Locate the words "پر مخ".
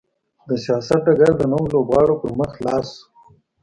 2.21-2.49